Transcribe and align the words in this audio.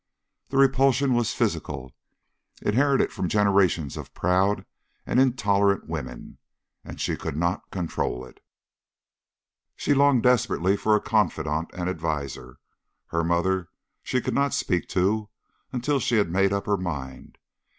The 0.49 0.57
repulsion 0.57 1.13
was 1.13 1.35
physical, 1.35 1.91
inherited 2.59 3.11
from 3.13 3.29
generations 3.29 3.97
of 3.97 4.15
proud 4.15 4.65
and 5.05 5.19
intolerant 5.19 5.87
women, 5.87 6.39
and 6.83 6.99
she 6.99 7.15
could 7.15 7.37
not 7.37 7.69
control 7.69 8.25
it. 8.25 8.43
She 9.75 9.93
longed 9.93 10.23
desperately 10.23 10.75
for 10.75 10.95
a 10.95 11.01
confidant 11.01 11.69
and 11.75 11.87
adviser. 11.87 12.57
Her 13.09 13.23
mother 13.23 13.69
she 14.01 14.21
could 14.21 14.33
not 14.33 14.55
speak 14.55 14.87
to 14.87 15.29
until 15.71 15.99
she 15.99 16.15
had 16.17 16.31
made 16.31 16.51
up 16.51 16.65
her 16.65 16.77
mind. 16.77 17.37